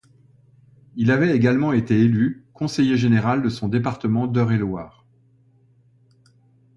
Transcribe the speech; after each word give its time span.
Il 0.95 1.11
avait 1.11 1.35
également 1.35 1.73
été 1.73 1.95
élu 1.99 2.43
conseiller 2.53 2.97
général 2.97 3.43
de 3.43 3.49
son 3.49 3.67
département 3.67 4.25
d'Eure-et-Loir. 4.25 5.05